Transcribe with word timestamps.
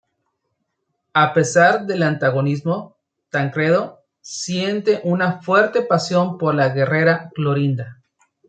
A 1.13 1.31
pesar 1.35 1.85
del 1.85 2.01
antagonismo, 2.01 2.97
Tancredo 3.29 4.01
siente 4.19 4.99
una 5.03 5.43
fuerte 5.43 5.83
pasión 5.83 6.39
por 6.39 6.55
la 6.55 6.69
guerrera 6.69 7.29
Clorinda. 7.35 8.01